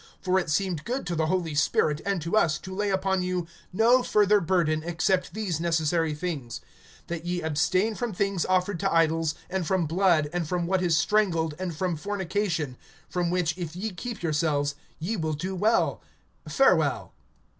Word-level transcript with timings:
(28)For 0.25 0.41
it 0.41 0.49
seemed 0.49 0.83
good 0.83 1.05
to 1.05 1.13
the 1.15 1.27
Holy 1.27 1.53
Spirit, 1.53 2.01
and 2.07 2.23
to 2.23 2.35
us, 2.35 2.57
to 2.57 2.73
lay 2.73 2.89
upon 2.89 3.21
you 3.21 3.45
no 3.71 4.01
further 4.01 4.39
burden 4.41 4.81
except 4.83 5.35
these 5.35 5.59
necessary 5.59 6.15
things; 6.15 6.59
(29)that 7.07 7.21
ye 7.23 7.43
abstain 7.43 7.93
from 7.93 8.11
things 8.11 8.43
offered 8.47 8.79
to 8.79 8.91
idols, 8.91 9.35
and 9.47 9.67
from 9.67 9.85
blood, 9.85 10.27
and 10.33 10.47
from 10.47 10.65
what 10.65 10.81
is 10.81 10.97
strangled, 10.97 11.53
and 11.59 11.75
from 11.75 11.95
fornication; 11.95 12.77
from 13.07 13.29
which 13.29 13.55
if 13.59 13.75
ye 13.75 13.91
keep 13.93 14.23
yourselves, 14.23 14.73
ye 14.97 15.15
will 15.15 15.33
do 15.33 15.53
well. 15.53 16.01
Farewell. 16.47 17.13